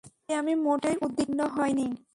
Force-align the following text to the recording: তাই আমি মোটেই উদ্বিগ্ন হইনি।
তাই 0.03 0.35
আমি 0.37 0.53
মোটেই 0.65 0.95
উদ্বিগ্ন 1.01 1.39
হইনি। 1.55 1.87